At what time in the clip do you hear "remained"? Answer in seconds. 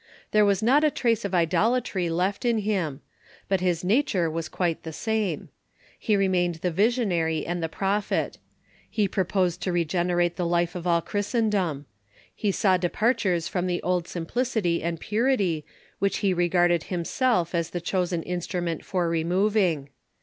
6.15-6.55